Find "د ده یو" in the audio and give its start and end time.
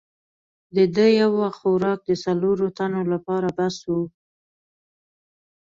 0.75-1.31